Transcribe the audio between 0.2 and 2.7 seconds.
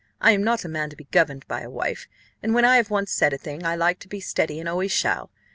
am not a man to be governed by a wife, and when